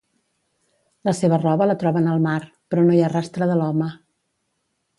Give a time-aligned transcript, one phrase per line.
[1.09, 2.39] La seva roba la troben al mar,
[2.73, 3.91] però no hi ha rastre de l'home.